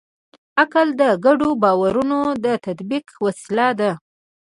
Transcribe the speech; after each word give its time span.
عقل 0.61 0.87
د 1.01 1.03
ګډو 1.25 1.49
باورونو 1.63 2.19
د 2.43 2.45
تطبیق 2.65 3.05
وسیله 3.25 3.67
ده. 3.79 3.91